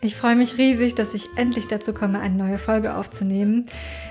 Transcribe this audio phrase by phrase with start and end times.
[0.00, 3.66] Ich freue mich riesig, dass ich endlich dazu komme, eine neue Folge aufzunehmen.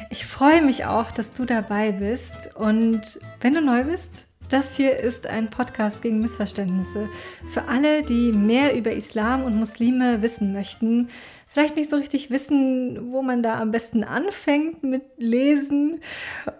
[0.09, 2.55] Ich freue mich auch, dass du dabei bist.
[2.57, 7.07] Und wenn du neu bist, das hier ist ein Podcast gegen Missverständnisse.
[7.49, 11.07] Für alle, die mehr über Islam und Muslime wissen möchten,
[11.47, 16.01] vielleicht nicht so richtig wissen, wo man da am besten anfängt mit Lesen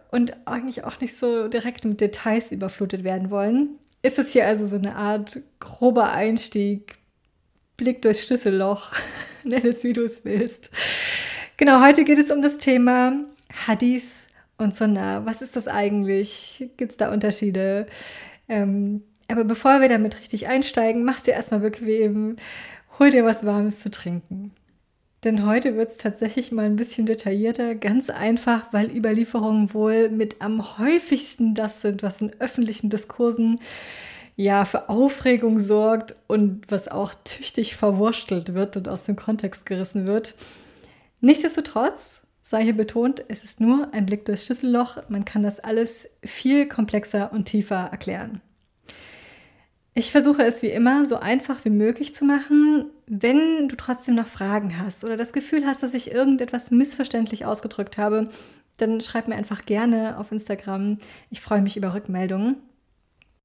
[0.10, 4.68] und eigentlich auch nicht so direkt mit Details überflutet werden wollen, ist es hier also
[4.68, 6.96] so eine Art grober Einstieg,
[7.78, 8.92] Blick durchs Schlüsselloch,
[9.44, 10.72] nenn es wie du es willst.
[11.58, 13.14] Genau, heute geht es um das Thema
[13.68, 14.04] Hadith
[14.58, 15.26] und Sunnah.
[15.26, 16.70] Was ist das eigentlich?
[16.78, 17.86] Gibt es da Unterschiede?
[18.50, 22.38] Ähm, aber bevor wir damit richtig einsteigen, mach's dir erstmal bequem,
[22.98, 24.52] hol dir was Warmes zu trinken.
[25.24, 30.42] Denn heute wird es tatsächlich mal ein bisschen detaillierter, ganz einfach, weil Überlieferungen wohl mit
[30.42, 33.60] am häufigsten das sind, was in öffentlichen Diskursen
[34.38, 40.06] ja für Aufregung sorgt und was auch tüchtig verwurstelt wird und aus dem Kontext gerissen
[40.06, 40.36] wird.
[41.20, 45.10] Nichtsdestotrotz sei hier betont, es ist nur ein Blick durchs Schlüsselloch.
[45.10, 48.40] Man kann das alles viel komplexer und tiefer erklären.
[49.96, 52.86] Ich versuche es wie immer so einfach wie möglich zu machen.
[53.08, 57.98] Wenn du trotzdem noch Fragen hast oder das Gefühl hast, dass ich irgendetwas missverständlich ausgedrückt
[57.98, 58.30] habe,
[58.78, 61.00] dann schreib mir einfach gerne auf Instagram.
[61.32, 62.58] Ich freue mich über Rückmeldungen.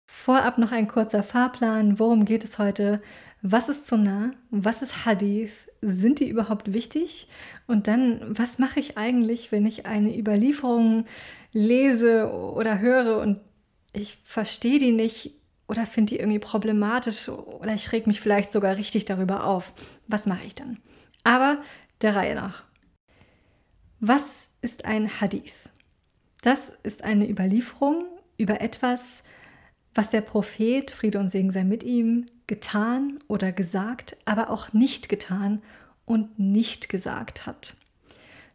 [0.06, 1.98] Vorab noch ein kurzer Fahrplan.
[1.98, 3.02] Worum geht es heute?
[3.42, 4.30] Was ist Sunnah?
[4.50, 5.52] Was ist Hadith?
[5.80, 7.28] Sind die überhaupt wichtig?
[7.66, 11.06] Und dann, was mache ich eigentlich, wenn ich eine Überlieferung
[11.52, 13.40] lese oder höre und
[13.92, 15.34] ich verstehe die nicht
[15.66, 19.72] oder finde die irgendwie problematisch oder ich reg mich vielleicht sogar richtig darüber auf?
[20.06, 20.78] Was mache ich dann?
[21.24, 21.60] Aber
[22.00, 22.64] der Reihe nach.
[23.98, 25.68] Was ist ein Hadith?
[26.42, 28.04] Das ist eine Überlieferung
[28.36, 29.24] über etwas,
[29.94, 35.08] was der Prophet, Friede und Segen sei mit ihm, getan oder gesagt, aber auch nicht
[35.08, 35.62] getan
[36.04, 37.74] und nicht gesagt hat.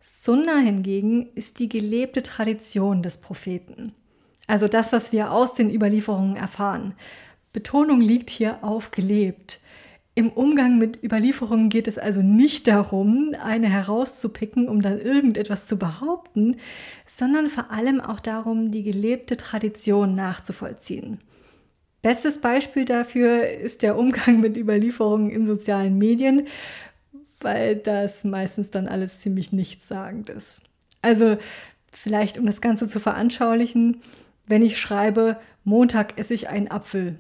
[0.01, 3.93] Sunna hingegen ist die gelebte Tradition des Propheten.
[4.47, 6.93] Also das, was wir aus den Überlieferungen erfahren.
[7.51, 9.59] Betonung liegt hier auf gelebt.
[10.15, 15.77] Im Umgang mit Überlieferungen geht es also nicht darum, eine herauszupicken, um dann irgendetwas zu
[15.77, 16.55] behaupten,
[17.05, 21.19] sondern vor allem auch darum, die gelebte Tradition nachzuvollziehen.
[22.01, 26.47] Bestes Beispiel dafür ist der Umgang mit Überlieferungen in sozialen Medien,
[27.39, 30.63] weil das meistens dann alles ziemlich nichtssagend ist.
[31.01, 31.37] Also
[31.91, 34.01] vielleicht, um das Ganze zu veranschaulichen,
[34.45, 37.17] wenn ich schreibe, Montag esse ich einen Apfel,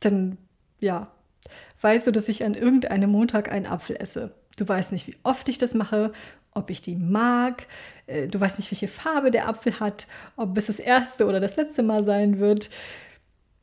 [0.00, 0.36] dann
[0.80, 1.10] ja,
[1.80, 4.34] weißt du, dass ich an irgendeinem Montag einen Apfel esse.
[4.56, 6.12] Du weißt nicht, wie oft ich das mache,
[6.52, 7.66] ob ich die mag.
[8.06, 10.06] Äh, du weißt nicht, welche Farbe der Apfel hat,
[10.36, 12.70] ob es das erste oder das letzte Mal sein wird.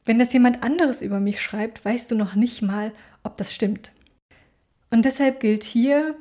[0.08, 3.92] Wenn das jemand anderes über mich schreibt, weißt du noch nicht mal, ob das stimmt.
[4.90, 6.16] Und deshalb gilt hier,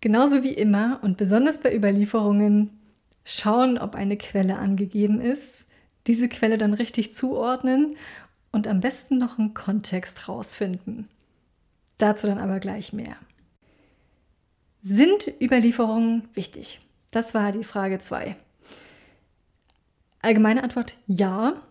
[0.00, 2.80] genauso wie immer und besonders bei Überlieferungen,
[3.24, 5.68] schauen, ob eine Quelle angegeben ist,
[6.08, 7.96] diese Quelle dann richtig zuordnen
[8.50, 11.08] und am besten noch einen Kontext rausfinden.
[11.96, 13.14] Dazu dann aber gleich mehr.
[14.82, 16.80] Sind Überlieferungen wichtig?
[17.12, 18.34] Das war die Frage 2.
[20.22, 21.62] Allgemeine Antwort ja.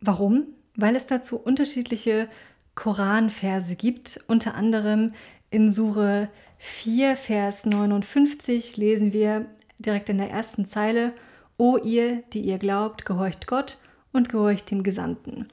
[0.00, 0.46] Warum?
[0.78, 2.28] Weil es dazu unterschiedliche
[2.76, 4.20] Koranverse gibt.
[4.28, 5.12] Unter anderem
[5.50, 6.28] in Sure
[6.58, 9.46] 4, Vers 59 lesen wir
[9.80, 11.12] direkt in der ersten Zeile,
[11.56, 13.78] O ihr, die ihr glaubt, gehorcht Gott
[14.12, 15.48] und gehorcht dem Gesandten.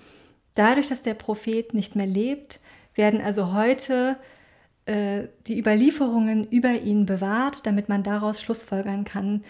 [0.54, 2.60] Dadurch, dass der Prophet nicht mehr lebt,
[2.94, 4.18] werden also heute
[4.86, 9.44] äh, die Überlieferungen über ihn bewahrt, damit man daraus schlussfolgern kann,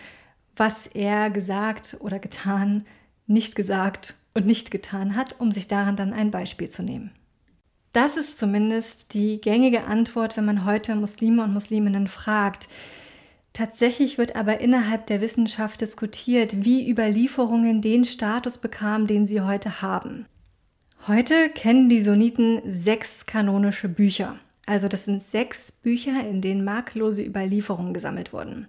[0.56, 2.86] was er gesagt oder getan,
[3.28, 7.12] nicht gesagt und nicht getan hat, um sich daran dann ein Beispiel zu nehmen.
[7.94, 12.68] Das ist zumindest die gängige Antwort, wenn man heute Muslime und Musliminnen fragt.
[13.54, 19.82] Tatsächlich wird aber innerhalb der Wissenschaft diskutiert, wie Überlieferungen den Status bekamen, den sie heute
[19.82, 20.26] haben.
[21.08, 24.36] Heute kennen die Sunniten sechs kanonische Bücher.
[24.66, 28.68] Also das sind sechs Bücher, in denen makellose Überlieferungen gesammelt wurden.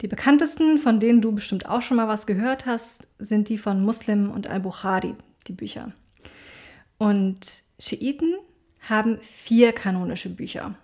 [0.00, 3.82] Die bekanntesten, von denen du bestimmt auch schon mal was gehört hast, sind die von
[3.82, 5.14] Muslim und Al-Bukhari,
[5.46, 5.92] die Bücher.
[6.98, 8.34] Und Schiiten
[8.80, 10.74] haben vier kanonische Bücher.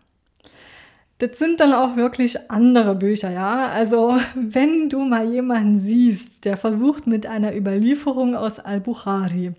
[1.18, 3.66] Das sind dann auch wirklich andere Bücher, ja.
[3.66, 9.52] Also, wenn du mal jemanden siehst, der versucht mit einer Überlieferung aus Al-Bukhari,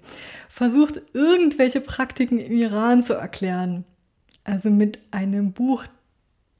[0.49, 3.85] versucht irgendwelche Praktiken im Iran zu erklären,
[4.43, 5.83] also mit einem Buch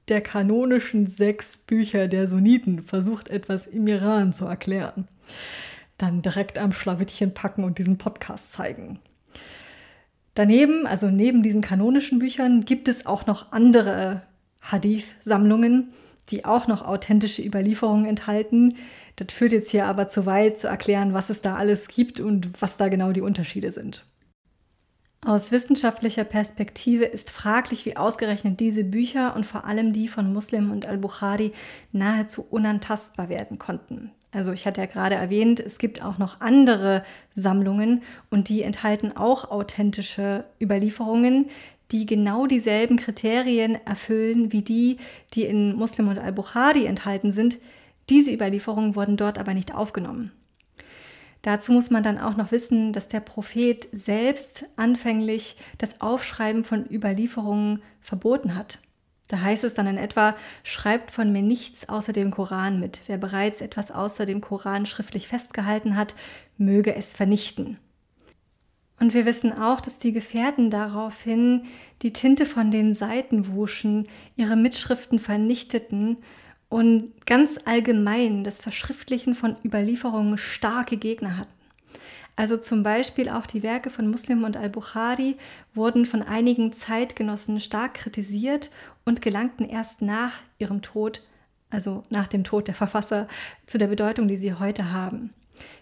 [0.08, 5.08] der kanonischen sechs Bücher der Sunniten, versucht etwas im Iran zu erklären,
[5.98, 9.00] dann direkt am Schlawittchen packen und diesen Podcast zeigen.
[10.34, 14.24] Daneben, also neben diesen kanonischen Büchern, gibt es auch noch andere
[14.62, 15.94] Hadith-Sammlungen,
[16.30, 18.76] die auch noch authentische Überlieferungen enthalten.
[19.18, 22.62] Das führt jetzt hier aber zu weit zu erklären, was es da alles gibt und
[22.62, 24.06] was da genau die Unterschiede sind.
[25.24, 30.72] Aus wissenschaftlicher Perspektive ist fraglich, wie ausgerechnet diese Bücher und vor allem die von Muslim
[30.72, 31.52] und Al-Bukhari
[31.92, 34.10] nahezu unantastbar werden konnten.
[34.32, 37.04] Also ich hatte ja gerade erwähnt, es gibt auch noch andere
[37.36, 38.02] Sammlungen
[38.32, 41.50] und die enthalten auch authentische Überlieferungen,
[41.92, 44.98] die genau dieselben Kriterien erfüllen wie die,
[45.36, 47.60] die in Muslim und Al-Bukhari enthalten sind.
[48.10, 50.32] Diese Überlieferungen wurden dort aber nicht aufgenommen.
[51.42, 56.86] Dazu muss man dann auch noch wissen, dass der Prophet selbst anfänglich das Aufschreiben von
[56.90, 58.80] Überlieferungen verboten hat.
[59.28, 63.02] Da heißt es dann in etwa, schreibt von mir nichts außer dem Koran mit.
[63.08, 66.16] Wer bereits etwas außer dem Koran schriftlich festgehalten hat,
[66.58, 67.80] möge es vernichten.
[69.00, 71.64] Und wir wissen auch, dass die Gefährten daraufhin
[72.04, 76.18] die Tinte von den Seiten wuschen, ihre Mitschriften vernichteten
[76.72, 81.52] und ganz allgemein das Verschriftlichen von Überlieferungen starke Gegner hatten.
[82.38, 85.36] Also zum Beispiel auch die Werke von Muslim und Al-Bukhari
[85.74, 88.72] wurden von einigen Zeitgenossen stark kritisiert
[89.04, 91.22] und gelangten erst nach ihrem Tod,
[91.70, 93.28] also nach dem Tod der Verfasser,
[93.68, 95.34] zu der Bedeutung, die sie heute haben.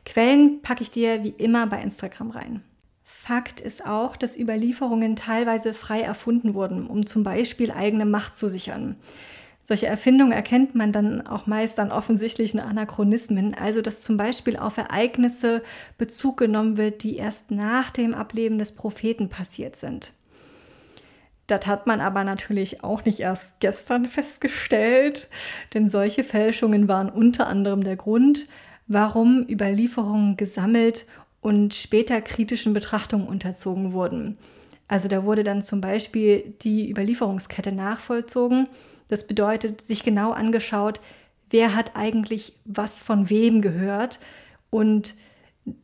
[0.08, 2.64] Quellen packe ich dir wie immer bei Instagram rein.
[3.04, 8.50] Fakt ist auch, dass Überlieferungen teilweise frei erfunden wurden, um zum Beispiel eigene Macht zu
[8.50, 8.96] sichern.
[9.70, 14.78] Solche Erfindungen erkennt man dann auch meist an offensichtlichen Anachronismen, also dass zum Beispiel auf
[14.78, 15.62] Ereignisse
[16.00, 20.14] Bezug genommen wird, die erst nach dem Ableben des Propheten passiert sind.
[21.46, 25.30] Das hat man aber natürlich auch nicht erst gestern festgestellt,
[25.76, 28.48] denn solche Fälschungen waren unter anderem der Grund,
[28.88, 31.06] warum Überlieferungen gesammelt
[31.42, 34.40] und später kritischen Betrachtungen unterzogen wurden.
[34.88, 38.68] Also da wurde dann zum Beispiel die Überlieferungskette nachvollzogen
[39.10, 41.02] das bedeutet, sich genau angeschaut,
[41.50, 44.20] wer hat eigentlich was von wem gehört
[44.70, 45.16] und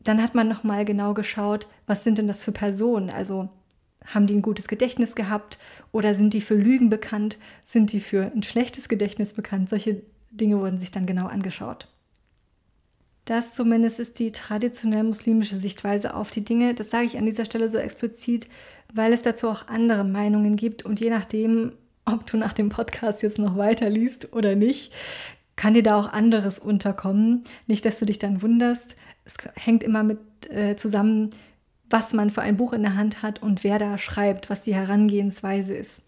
[0.02, 3.10] dann hat man noch mal genau geschaut, was sind denn das für Personen?
[3.10, 3.48] Also
[4.04, 5.58] haben die ein gutes Gedächtnis gehabt
[5.92, 7.38] oder sind die für Lügen bekannt?
[7.64, 9.68] Sind die für ein schlechtes Gedächtnis bekannt?
[9.68, 11.88] Solche Dinge wurden sich dann genau angeschaut.
[13.24, 16.74] Das zumindest ist die traditionell muslimische Sichtweise auf die Dinge.
[16.74, 18.48] Das sage ich an dieser Stelle so explizit,
[18.94, 21.72] weil es dazu auch andere Meinungen gibt und je nachdem,
[22.06, 24.92] ob du nach dem Podcast jetzt noch weiter liest oder nicht,
[25.56, 27.44] kann dir da auch anderes unterkommen.
[27.66, 28.96] Nicht, dass du dich dann wunderst.
[29.24, 30.18] Es hängt immer mit
[30.50, 31.30] äh, zusammen,
[31.90, 34.74] was man für ein Buch in der Hand hat und wer da schreibt, was die
[34.74, 36.06] Herangehensweise ist.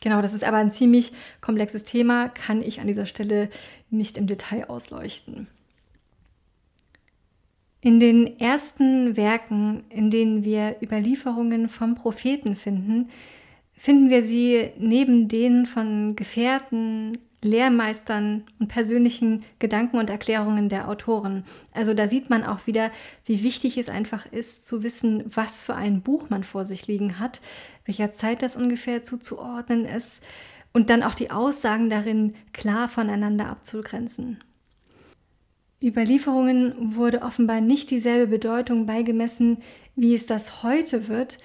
[0.00, 3.48] Genau, das ist aber ein ziemlich komplexes Thema, kann ich an dieser Stelle
[3.90, 5.46] nicht im Detail ausleuchten.
[7.80, 13.10] In den ersten Werken, in denen wir Überlieferungen vom Propheten finden,
[13.82, 21.42] finden wir sie neben denen von Gefährten, Lehrmeistern und persönlichen Gedanken und Erklärungen der Autoren.
[21.72, 22.92] Also da sieht man auch wieder,
[23.24, 27.18] wie wichtig es einfach ist zu wissen, was für ein Buch man vor sich liegen
[27.18, 27.40] hat,
[27.84, 30.22] welcher Zeit das ungefähr zuzuordnen ist
[30.72, 34.44] und dann auch die Aussagen darin klar voneinander abzugrenzen.
[35.82, 39.58] Überlieferungen wurde offenbar nicht dieselbe Bedeutung beigemessen,
[39.96, 41.38] wie es das heute wird.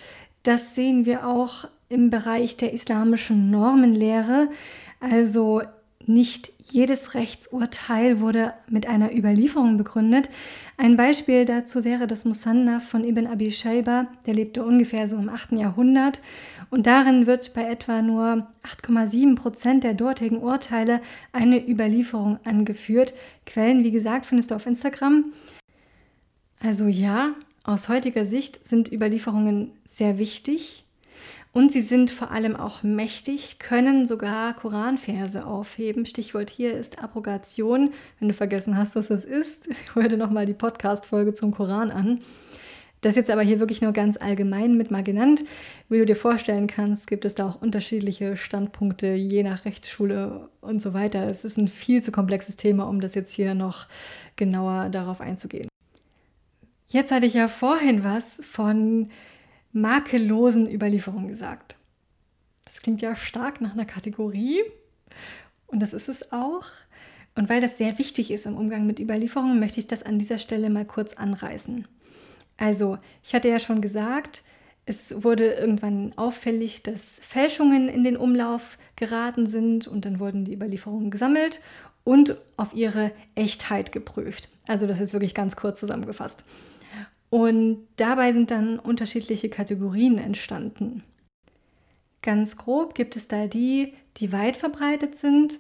[0.43, 4.50] Das sehen wir auch im Bereich der islamischen Normenlehre.
[5.00, 5.62] Also
[6.08, 10.29] nicht jedes Rechtsurteil wurde mit einer Überlieferung begründet.
[10.77, 15.27] Ein Beispiel dazu wäre das Musannaf von Ibn Abi Shayba, der lebte ungefähr so im
[15.27, 15.53] 8.
[15.53, 16.22] Jahrhundert.
[16.70, 21.01] Und darin wird bei etwa nur 8,7 Prozent der dortigen Urteile
[21.34, 23.13] eine Überlieferung angeführt.
[23.46, 25.25] Quellen, wie gesagt, findest du auf Instagram.
[26.60, 30.86] Also ja, aus heutiger Sicht sind Überlieferungen sehr wichtig,
[31.57, 36.05] und sie sind vor allem auch mächtig, können sogar Koranverse aufheben.
[36.05, 37.93] Stichwort hier ist Abrogation.
[38.19, 42.21] Wenn du vergessen hast, was das ist, hör dir nochmal die Podcast-Folge zum Koran an.
[43.01, 45.45] Das jetzt aber hier wirklich nur ganz allgemein mit mal genannt.
[45.89, 50.79] Wie du dir vorstellen kannst, gibt es da auch unterschiedliche Standpunkte, je nach Rechtsschule und
[50.79, 51.25] so weiter.
[51.25, 53.87] Es ist ein viel zu komplexes Thema, um das jetzt hier noch
[54.35, 55.69] genauer darauf einzugehen.
[56.89, 59.09] Jetzt hatte ich ja vorhin was von
[59.81, 61.77] makellosen Überlieferung gesagt.
[62.65, 64.62] Das klingt ja stark nach einer Kategorie
[65.67, 66.65] und das ist es auch.
[67.36, 70.39] Und weil das sehr wichtig ist im Umgang mit Überlieferungen, möchte ich das an dieser
[70.39, 71.88] Stelle mal kurz anreißen.
[72.57, 74.41] Also, ich hatte ja schon gesagt,
[74.88, 80.53] es wurde irgendwann auffällig, dass Fälschungen in den Umlauf geraten sind und dann wurden die
[80.53, 81.62] Überlieferungen gesammelt
[82.03, 84.50] und auf ihre Echtheit geprüft.
[84.65, 86.46] Also das ist wirklich ganz kurz zusammengefasst.
[87.29, 91.03] Und dabei sind dann unterschiedliche Kategorien entstanden.
[92.22, 95.60] Ganz grob gibt es da die, die weit verbreitet sind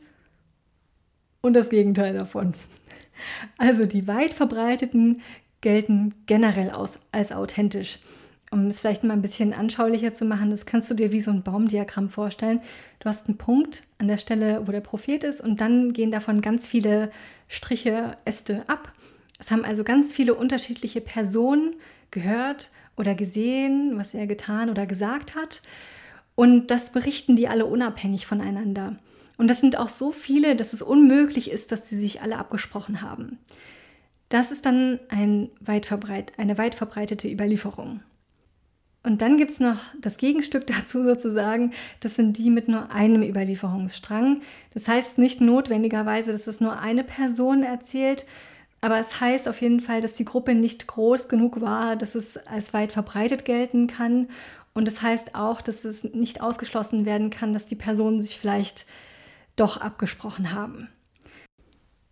[1.41, 2.53] und das Gegenteil davon.
[3.57, 5.21] Also die weit verbreiteten
[5.61, 7.99] gelten generell aus, als authentisch.
[8.51, 11.31] Um es vielleicht mal ein bisschen anschaulicher zu machen, das kannst du dir wie so
[11.31, 12.61] ein Baumdiagramm vorstellen.
[12.99, 16.41] Du hast einen Punkt an der Stelle, wo der Prophet ist, und dann gehen davon
[16.41, 17.11] ganz viele
[17.49, 18.93] Striche, Äste ab.
[19.39, 21.75] Es haben also ganz viele unterschiedliche Personen
[22.11, 25.61] gehört oder gesehen, was er getan oder gesagt hat.
[26.35, 28.97] Und das berichten die alle unabhängig voneinander.
[29.37, 33.01] Und das sind auch so viele, dass es unmöglich ist, dass sie sich alle abgesprochen
[33.01, 33.37] haben.
[34.29, 38.01] Das ist dann ein weit verbreit, eine weit verbreitete Überlieferung.
[39.03, 43.23] Und dann gibt es noch das Gegenstück dazu sozusagen, das sind die mit nur einem
[43.23, 44.41] Überlieferungsstrang.
[44.73, 48.25] Das heißt nicht notwendigerweise, dass es nur eine Person erzählt,
[48.81, 52.37] aber es heißt auf jeden Fall, dass die Gruppe nicht groß genug war, dass es
[52.47, 54.27] als weit verbreitet gelten kann.
[54.73, 58.85] Und es heißt auch, dass es nicht ausgeschlossen werden kann, dass die Personen sich vielleicht
[59.55, 60.89] doch abgesprochen haben.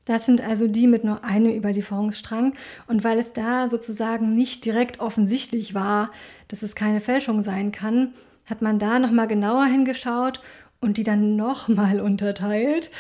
[0.06, 2.54] Das sind also die mit nur einem Überlieferungsstrang.
[2.88, 6.12] Und weil es da sozusagen nicht direkt offensichtlich war,
[6.48, 8.14] dass es keine Fälschung sein kann,
[8.50, 10.42] hat man da nochmal genauer hingeschaut
[10.80, 12.92] und die dann nochmal unterteilt.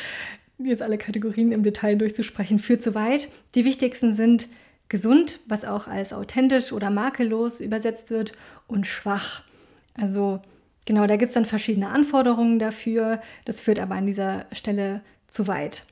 [0.57, 3.29] Jetzt alle Kategorien im Detail durchzusprechen, führt zu weit.
[3.55, 4.47] Die wichtigsten sind
[4.87, 8.33] gesund, was auch als authentisch oder makellos übersetzt wird,
[8.67, 9.43] und schwach.
[9.93, 10.41] Also
[10.85, 13.21] genau, da gibt es dann verschiedene Anforderungen dafür.
[13.45, 15.83] Das führt aber an dieser Stelle zu weit.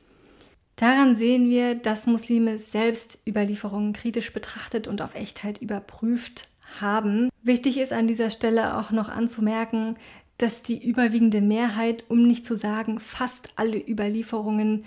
[0.76, 6.48] Daran sehen wir, dass Muslime selbst Überlieferungen kritisch betrachtet und auf Echtheit überprüft
[6.80, 7.30] haben.
[7.44, 9.98] Wichtig ist an dieser Stelle auch noch anzumerken,
[10.38, 14.86] dass die überwiegende Mehrheit, um nicht zu sagen fast alle Überlieferungen,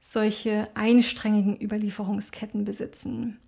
[0.00, 3.38] solche einstrengigen Überlieferungsketten besitzen.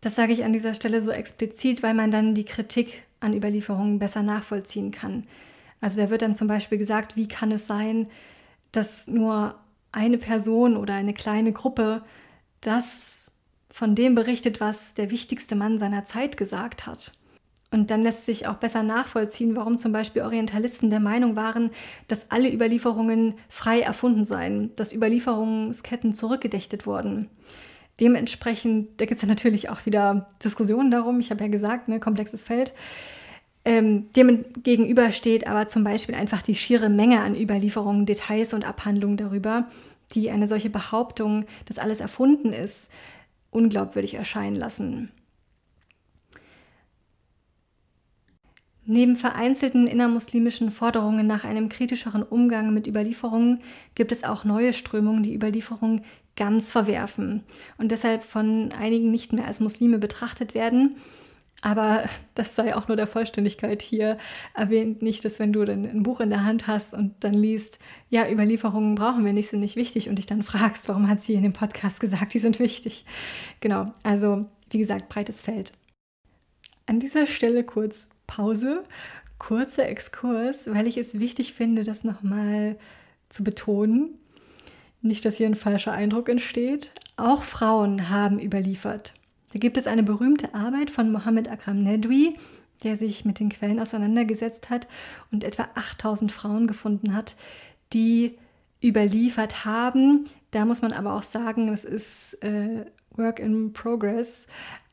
[0.00, 3.98] Das sage ich an dieser Stelle so explizit, weil man dann die Kritik an Überlieferungen
[3.98, 5.24] besser nachvollziehen kann.
[5.80, 8.08] Also da wird dann zum Beispiel gesagt, wie kann es sein,
[8.72, 9.56] dass nur
[9.92, 12.02] eine Person oder eine kleine Gruppe
[12.60, 13.32] das
[13.70, 17.12] von dem berichtet, was der wichtigste Mann seiner Zeit gesagt hat.
[17.70, 21.70] Und dann lässt sich auch besser nachvollziehen, warum zum Beispiel Orientalisten der Meinung waren,
[22.06, 27.28] dass alle Überlieferungen frei erfunden seien, dass Überlieferungsketten zurückgedächtet wurden.
[27.98, 31.98] Dementsprechend, da gibt es ja natürlich auch wieder Diskussionen darum, ich habe ja gesagt, ne,
[31.98, 32.72] komplexes Feld.
[33.64, 38.64] Ähm, dem gegenüber steht aber zum Beispiel einfach die schiere Menge an Überlieferungen, Details und
[38.64, 39.66] Abhandlungen darüber,
[40.12, 42.92] die eine solche Behauptung, dass alles erfunden ist,
[43.50, 45.10] unglaubwürdig erscheinen lassen.
[48.86, 53.60] Neben vereinzelten innermuslimischen Forderungen nach einem kritischeren Umgang mit Überlieferungen
[53.94, 56.02] gibt es auch neue Strömungen, die Überlieferungen
[56.36, 57.42] ganz verwerfen
[57.78, 60.96] und deshalb von einigen nicht mehr als Muslime betrachtet werden
[61.62, 64.18] aber das sei auch nur der Vollständigkeit hier
[64.54, 67.78] erwähnt, nicht, dass wenn du dann ein Buch in der Hand hast und dann liest,
[68.08, 71.34] ja, Überlieferungen brauchen wir nicht, sind nicht wichtig und dich dann fragst, warum hat sie
[71.34, 73.04] in dem Podcast gesagt, die sind wichtig.
[73.60, 75.72] Genau, also wie gesagt, breites Feld.
[76.86, 78.84] An dieser Stelle kurz Pause,
[79.38, 82.76] kurzer Exkurs, weil ich es wichtig finde, das nochmal
[83.30, 84.18] zu betonen.
[85.00, 86.92] Nicht, dass hier ein falscher Eindruck entsteht.
[87.16, 89.14] Auch Frauen haben überliefert.
[89.54, 92.36] Da gibt es eine berühmte Arbeit von Mohammed Akram Nedwi,
[92.82, 94.86] der sich mit den Quellen auseinandergesetzt hat
[95.32, 97.36] und etwa 8000 Frauen gefunden hat,
[97.94, 98.36] die
[98.84, 100.26] überliefert haben.
[100.50, 102.84] Da muss man aber auch sagen, es ist äh,
[103.16, 104.46] Work in Progress.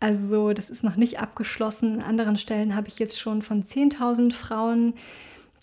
[0.04, 2.02] Also das ist noch nicht abgeschlossen.
[2.02, 4.96] An anderen Stellen habe ich jetzt schon von 10.000 Frauen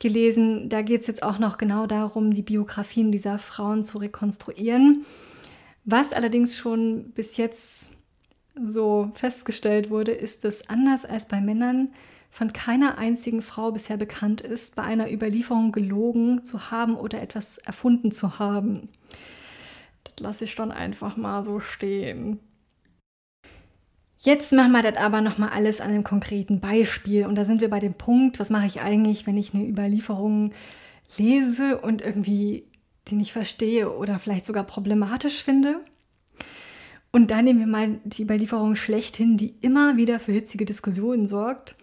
[0.00, 0.70] gelesen.
[0.70, 5.04] Da geht es jetzt auch noch genau darum, die Biografien dieser Frauen zu rekonstruieren.
[5.85, 7.99] Was allerdings schon bis jetzt
[8.59, 11.90] so festgestellt wurde, ist, dass anders als bei Männern
[12.30, 17.59] von keiner einzigen Frau bisher bekannt ist, bei einer Überlieferung gelogen zu haben oder etwas
[17.59, 18.88] erfunden zu haben.
[20.04, 22.40] Das lasse ich dann einfach mal so stehen.
[24.22, 27.26] Jetzt machen wir das aber nochmal alles an einem konkreten Beispiel.
[27.26, 30.52] Und da sind wir bei dem Punkt, was mache ich eigentlich, wenn ich eine Überlieferung
[31.16, 32.64] lese und irgendwie
[33.08, 35.80] die nicht verstehe oder vielleicht sogar problematisch finde.
[37.10, 41.74] Und da nehmen wir mal die Überlieferung schlechthin, die immer wieder für hitzige Diskussionen sorgt.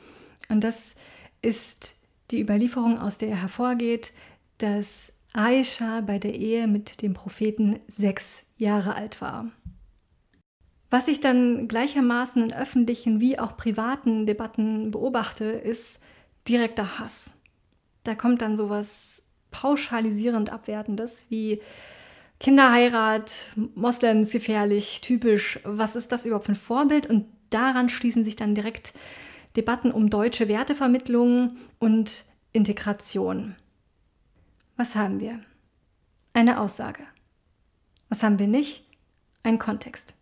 [0.48, 0.96] Und das
[1.42, 1.96] ist
[2.30, 4.14] die Überlieferung, aus der hervorgeht,
[4.60, 9.48] dass Aisha bei der Ehe mit dem Propheten sechs Jahre alt war.
[10.90, 16.02] Was ich dann gleichermaßen in öffentlichen wie auch privaten Debatten beobachte, ist
[16.48, 17.42] direkter Hass.
[18.04, 21.62] Da kommt dann sowas pauschalisierend Abwertendes wie
[22.40, 25.60] Kinderheirat, Moslems gefährlich, typisch.
[25.64, 27.08] Was ist das überhaupt für ein Vorbild?
[27.08, 28.94] Und daran schließen sich dann direkt
[29.56, 33.56] Debatten um deutsche Wertevermittlung und Integration.
[34.78, 35.42] Was haben wir?
[36.34, 37.04] Eine Aussage.
[38.10, 38.86] Was haben wir nicht?
[39.42, 40.17] Ein Kontext.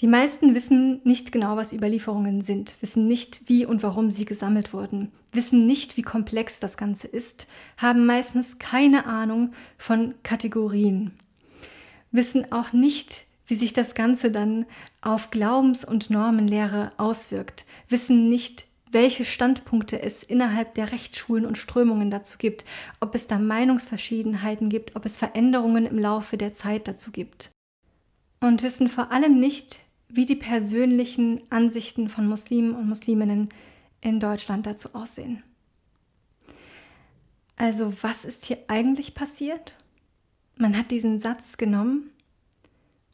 [0.00, 4.72] Die meisten wissen nicht genau, was Überlieferungen sind, wissen nicht, wie und warum sie gesammelt
[4.72, 7.46] wurden, wissen nicht, wie komplex das Ganze ist,
[7.76, 11.12] haben meistens keine Ahnung von Kategorien,
[12.10, 14.66] wissen auch nicht, wie sich das Ganze dann
[15.00, 22.10] auf Glaubens- und Normenlehre auswirkt, wissen nicht, welche Standpunkte es innerhalb der Rechtsschulen und Strömungen
[22.10, 22.64] dazu gibt,
[23.00, 27.53] ob es da Meinungsverschiedenheiten gibt, ob es Veränderungen im Laufe der Zeit dazu gibt.
[28.44, 33.48] Und wissen vor allem nicht, wie die persönlichen Ansichten von Muslimen und Musliminnen
[34.02, 35.42] in Deutschland dazu aussehen.
[37.56, 39.76] Also was ist hier eigentlich passiert?
[40.58, 42.10] Man hat diesen Satz genommen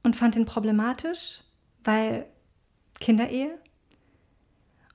[0.03, 1.43] und fand ihn problematisch,
[1.85, 2.27] weil
[2.99, 3.55] Kinderehe,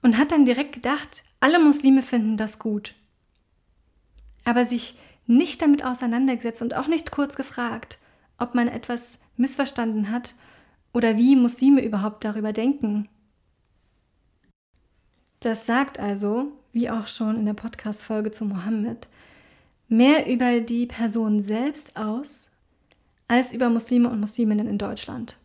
[0.01, 2.93] und hat dann direkt gedacht, alle Muslime finden das gut.
[4.43, 7.99] Aber sich nicht damit auseinandergesetzt und auch nicht kurz gefragt,
[8.37, 10.35] ob man etwas missverstanden hat
[10.93, 13.09] oder wie Muslime überhaupt darüber denken.
[15.39, 19.07] Das sagt also, wie auch schon in der Podcast-Folge zu Mohammed,
[19.87, 22.51] mehr über die Person selbst aus
[23.27, 25.37] als über Muslime und Musliminnen in Deutschland.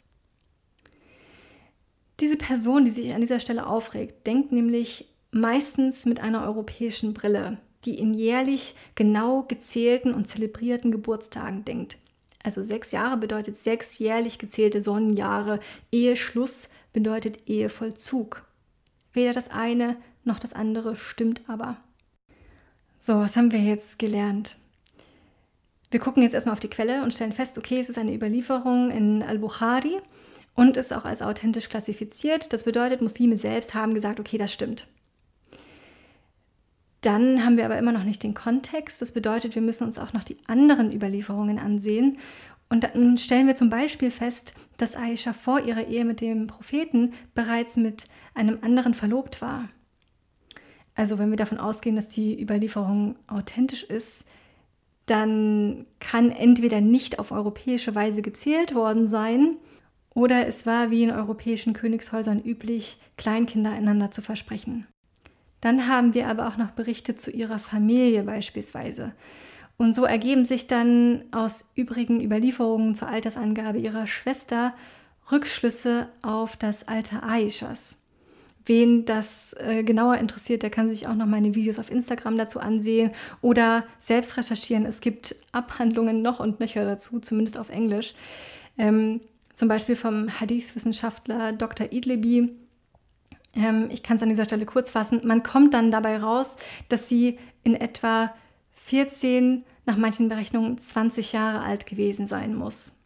[2.21, 7.59] Diese Person, die sich an dieser Stelle aufregt, denkt nämlich meistens mit einer europäischen Brille,
[7.85, 11.99] die in jährlich genau gezählten und zelebrierten Geburtstagen denkt.
[12.43, 15.61] Also sechs Jahre bedeutet sechs jährlich gezählte Sonnenjahre.
[15.93, 18.45] Eheschluss bedeutet Ehevollzug.
[19.13, 21.77] Weder das eine noch das andere stimmt aber.
[22.99, 24.57] So, was haben wir jetzt gelernt?
[25.91, 28.91] Wir gucken jetzt erstmal auf die Quelle und stellen fest, okay, es ist eine Überlieferung
[28.91, 29.99] in Al-Bukhari
[30.55, 32.53] und ist auch als authentisch klassifiziert.
[32.53, 34.87] Das bedeutet, Muslime selbst haben gesagt, okay, das stimmt.
[37.01, 39.01] Dann haben wir aber immer noch nicht den Kontext.
[39.01, 42.19] Das bedeutet, wir müssen uns auch noch die anderen Überlieferungen ansehen.
[42.69, 47.15] Und dann stellen wir zum Beispiel fest, dass Aisha vor ihrer Ehe mit dem Propheten
[47.35, 49.69] bereits mit einem anderen verlobt war.
[50.95, 54.27] Also wenn wir davon ausgehen, dass die Überlieferung authentisch ist,
[55.07, 59.57] dann kann entweder nicht auf europäische Weise gezählt worden sein
[60.15, 64.87] oder es war wie in europäischen Königshäusern üblich, Kleinkinder einander zu versprechen.
[65.61, 69.13] Dann haben wir aber auch noch Berichte zu ihrer Familie beispielsweise.
[69.77, 74.75] Und so ergeben sich dann aus übrigen Überlieferungen zur Altersangabe ihrer Schwester
[75.33, 78.01] Rückschlüsse auf das Alter Aishas.
[78.67, 82.61] Wen das äh, genauer interessiert, der kann sich auch noch meine Videos auf Instagram dazu
[82.61, 84.85] ansehen oder selbst recherchieren.
[84.85, 88.15] Es gibt Abhandlungen noch und nöcher dazu, zumindest auf Englisch.
[88.77, 89.21] Ähm,
[89.55, 91.91] zum Beispiel vom Hadith-Wissenschaftler Dr.
[91.91, 92.51] Idlebi.
[93.55, 95.21] Ähm, ich kann es an dieser Stelle kurz fassen.
[95.25, 96.57] Man kommt dann dabei raus,
[96.89, 98.35] dass sie in etwa
[98.85, 103.01] 14, nach manchen Berechnungen 20 Jahre alt gewesen sein muss.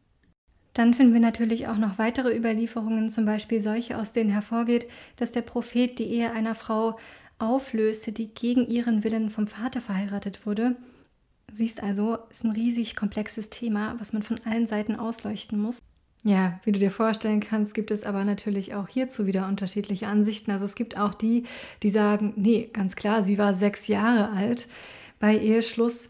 [0.74, 5.30] Dann finden wir natürlich auch noch weitere Überlieferungen, zum Beispiel solche, aus denen hervorgeht, dass
[5.30, 6.98] der Prophet die Ehe einer Frau
[7.38, 10.76] auflöste, die gegen ihren Willen vom Vater verheiratet wurde.
[11.52, 15.78] Siehst also, ist ein riesig komplexes Thema, was man von allen Seiten ausleuchten muss.
[16.24, 20.50] Ja, wie du dir vorstellen kannst, gibt es aber natürlich auch hierzu wieder unterschiedliche Ansichten.
[20.50, 21.44] Also es gibt auch die,
[21.82, 24.66] die sagen, nee, ganz klar, sie war sechs Jahre alt
[25.20, 26.08] bei Eheschluss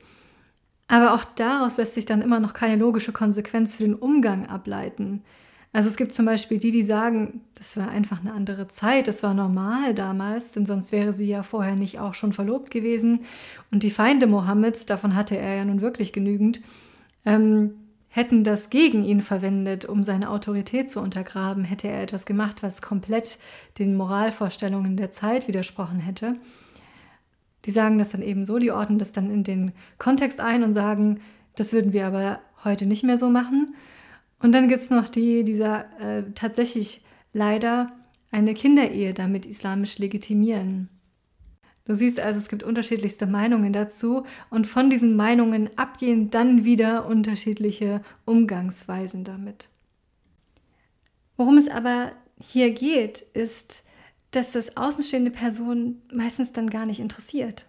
[0.89, 5.23] aber auch daraus lässt sich dann immer noch keine logische Konsequenz für den Umgang ableiten.
[5.73, 9.25] Also es gibt zum Beispiel die, die sagen, das war einfach eine andere Zeit, das
[9.25, 13.21] war normal damals, denn sonst wäre sie ja vorher nicht auch schon verlobt gewesen.
[13.73, 16.61] Und die Feinde Mohammeds, davon hatte er ja nun wirklich genügend,
[17.25, 17.73] ähm,
[18.15, 22.81] hätten das gegen ihn verwendet, um seine Autorität zu untergraben, hätte er etwas gemacht, was
[22.81, 23.41] komplett
[23.81, 26.37] den Moralvorstellungen der Zeit widersprochen hätte.
[27.65, 30.75] Die sagen das dann eben so, die ordnen das dann in den Kontext ein und
[30.75, 31.23] sagen,
[31.57, 33.75] das würden wir aber heute nicht mehr so machen.
[34.39, 37.91] Und dann gibt es noch die, die äh, tatsächlich leider
[38.31, 40.89] eine Kinderehe damit islamisch legitimieren.
[41.87, 47.07] Du siehst also, es gibt unterschiedlichste Meinungen dazu und von diesen Meinungen abgehen dann wieder
[47.07, 49.69] unterschiedliche Umgangsweisen damit.
[51.37, 53.87] Worum es aber hier geht, ist,
[54.31, 57.67] dass das außenstehende Person meistens dann gar nicht interessiert.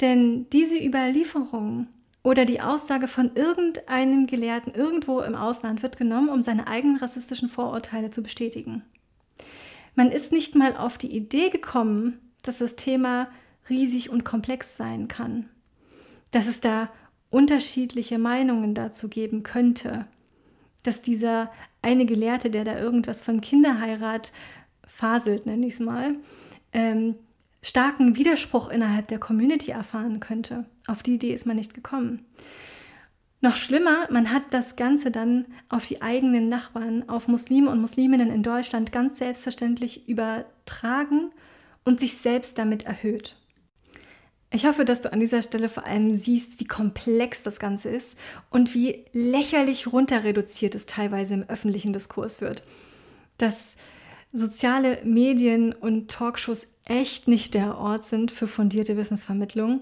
[0.00, 1.88] Denn diese Überlieferung
[2.24, 7.48] oder die Aussage von irgendeinem Gelehrten irgendwo im Ausland wird genommen, um seine eigenen rassistischen
[7.48, 8.82] Vorurteile zu bestätigen.
[9.94, 13.28] Man ist nicht mal auf die Idee gekommen, dass das Thema
[13.68, 15.48] riesig und komplex sein kann,
[16.30, 16.90] dass es da
[17.30, 20.06] unterschiedliche Meinungen dazu geben könnte,
[20.82, 21.50] dass dieser
[21.80, 24.32] eine Gelehrte, der da irgendwas von Kinderheirat
[24.86, 26.16] faselt, nenne ich es mal,
[26.72, 27.16] ähm,
[27.62, 30.66] starken Widerspruch innerhalb der Community erfahren könnte.
[30.86, 32.24] Auf die Idee ist man nicht gekommen.
[33.40, 38.30] Noch schlimmer, man hat das Ganze dann auf die eigenen Nachbarn, auf Muslime und Musliminnen
[38.30, 41.32] in Deutschland ganz selbstverständlich übertragen
[41.84, 43.36] und sich selbst damit erhöht.
[44.54, 48.18] Ich hoffe, dass du an dieser Stelle vor allem siehst, wie komplex das Ganze ist
[48.50, 52.62] und wie lächerlich runterreduziert es teilweise im öffentlichen Diskurs wird.
[53.38, 53.76] Dass
[54.32, 59.80] soziale Medien und Talkshows echt nicht der Ort sind für fundierte Wissensvermittlung.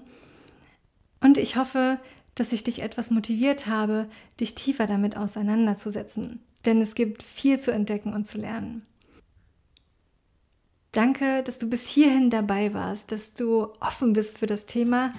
[1.19, 1.99] Und ich hoffe,
[2.35, 4.07] dass ich dich etwas motiviert habe,
[4.39, 6.39] dich tiefer damit auseinanderzusetzen.
[6.65, 8.85] Denn es gibt viel zu entdecken und zu lernen.
[10.91, 15.13] Danke, dass du bis hierhin dabei warst, dass du offen bist für das Thema.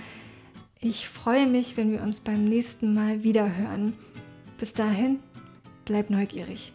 [0.81, 3.95] Ich freue mich, wenn wir uns beim nächsten Mal wieder hören.
[4.59, 5.21] Bis dahin,
[5.87, 6.75] bleib neugierig.